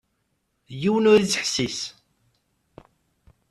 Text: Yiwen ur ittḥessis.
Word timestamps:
Yiwen 0.81 1.09
ur 1.11 1.19
ittḥessis. 1.21 1.79